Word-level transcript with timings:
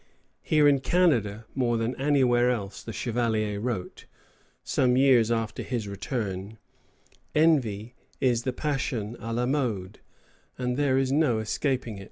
"Here 0.41 0.67
in 0.67 0.79
Canada 0.79 1.45
more 1.53 1.77
than 1.77 1.93
anywhere 2.01 2.49
else," 2.49 2.81
the 2.81 2.91
Chevalier 2.91 3.59
wrote, 3.59 4.07
some 4.63 4.97
years 4.97 5.29
after 5.29 5.61
his 5.61 5.87
return, 5.87 6.57
"envy 7.35 7.93
is 8.19 8.41
the 8.41 8.51
passion 8.51 9.15
à 9.19 9.31
la 9.31 9.45
mode, 9.45 9.99
and 10.57 10.75
there 10.75 10.97
is 10.97 11.11
no 11.11 11.37
escaping 11.37 11.99
it." 11.99 11.99